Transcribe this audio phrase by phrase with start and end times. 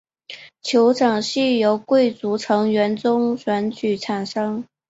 [0.63, 4.65] 酋长系由贵族成员中选举产生。